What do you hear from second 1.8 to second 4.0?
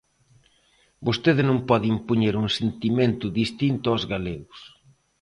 impoñer un sentimento distinto